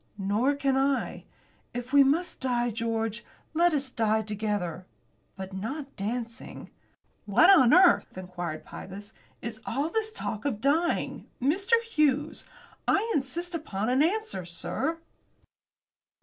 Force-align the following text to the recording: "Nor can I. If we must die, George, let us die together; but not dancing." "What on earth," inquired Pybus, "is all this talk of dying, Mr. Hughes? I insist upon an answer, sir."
"Nor 0.17 0.55
can 0.55 0.75
I. 0.75 1.25
If 1.75 1.93
we 1.93 2.03
must 2.03 2.39
die, 2.39 2.71
George, 2.71 3.23
let 3.53 3.71
us 3.71 3.91
die 3.91 4.23
together; 4.23 4.87
but 5.35 5.53
not 5.53 5.95
dancing." 5.95 6.71
"What 7.27 7.51
on 7.51 7.71
earth," 7.71 8.17
inquired 8.17 8.65
Pybus, 8.65 9.13
"is 9.43 9.59
all 9.63 9.89
this 9.89 10.11
talk 10.11 10.43
of 10.43 10.59
dying, 10.59 11.27
Mr. 11.39 11.79
Hughes? 11.83 12.45
I 12.87 13.11
insist 13.13 13.53
upon 13.53 13.89
an 13.89 14.01
answer, 14.01 14.43
sir." 14.43 14.97